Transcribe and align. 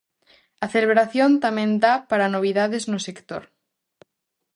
A 0.65 0.67
celebración 0.73 1.31
tamén 1.45 1.69
dá 1.83 1.93
para 2.09 2.31
novidades 2.35 2.83
no 2.91 2.99
sector. 3.07 3.43